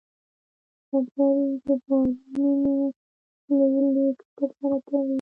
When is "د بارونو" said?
1.65-2.47